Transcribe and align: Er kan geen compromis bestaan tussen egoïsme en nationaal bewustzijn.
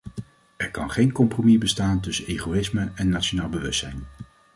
Er 0.57 0.71
kan 0.71 0.89
geen 0.91 1.11
compromis 1.11 1.57
bestaan 1.57 2.01
tussen 2.01 2.25
egoïsme 2.27 2.91
en 2.95 3.09
nationaal 3.09 3.49
bewustzijn. 3.49 4.03